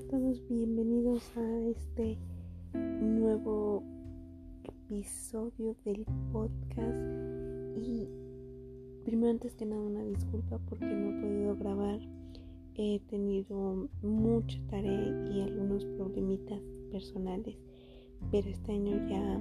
[0.00, 2.18] todos, bienvenidos a este
[2.72, 3.84] nuevo
[4.64, 6.98] episodio del podcast.
[7.76, 8.08] Y
[9.04, 12.00] primero antes que nada una disculpa porque no he podido grabar,
[12.74, 17.56] he tenido mucha tarea y algunos problemitas personales,
[18.32, 19.40] pero este año ya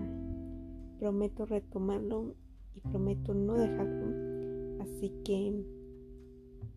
[0.99, 2.35] prometo retomarlo
[2.75, 5.65] y prometo no dejarlo, así que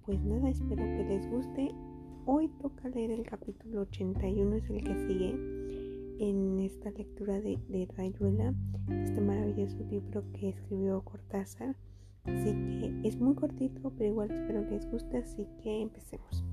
[0.06, 1.74] pues nada, espero que les guste
[2.28, 5.30] Hoy toca leer el capítulo 81, es el que sigue
[6.18, 8.52] en esta lectura de, Rayuela,
[8.88, 11.76] este maravilloso libro que escribió Cortázar.
[12.24, 16.44] Así que es muy cortito, pero igual espero que les guste, así que empecemos.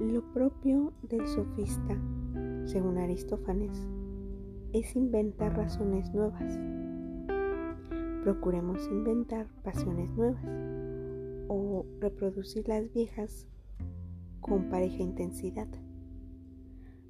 [0.00, 1.98] Lo propio del sofista,
[2.66, 3.88] según Aristófanes,
[4.74, 6.58] es inventar razones nuevas.
[8.22, 10.44] Procuremos inventar pasiones nuevas
[11.48, 13.46] o reproducir las viejas
[14.40, 15.68] con pareja intensidad.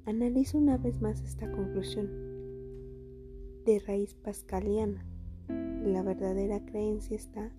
[0.05, 2.09] Analizo una vez más esta conclusión.
[3.65, 5.05] De raíz pascaliana,
[5.49, 7.51] la verdadera creencia está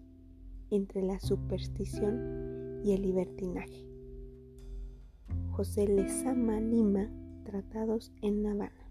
[0.71, 3.87] entre la superstición y el libertinaje.
[5.51, 7.11] José Lezama Lima,
[7.45, 8.89] Tratados en Navarra.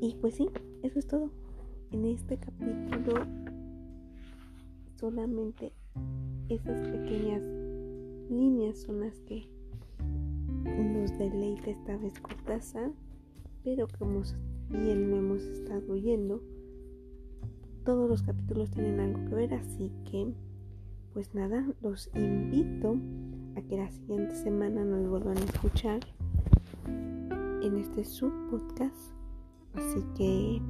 [0.00, 0.48] Y pues sí,
[0.82, 1.30] eso es todo.
[1.90, 3.26] En este capítulo
[5.02, 5.72] solamente
[6.48, 7.42] esas pequeñas
[8.30, 9.48] líneas son las que
[10.64, 12.92] nos deleita esta vez Cortázar,
[13.64, 14.22] pero como
[14.70, 16.40] bien lo hemos estado oyendo,
[17.84, 20.32] todos los capítulos tienen algo que ver, así que
[21.12, 22.96] pues nada, los invito
[23.56, 25.98] a que la siguiente semana nos vuelvan a escuchar
[26.86, 29.12] en este subpodcast.
[29.74, 30.62] Así que,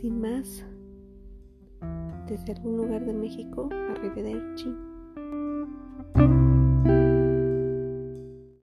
[0.00, 0.64] sin más,
[2.26, 4.95] desde algún lugar de México, arrivederci.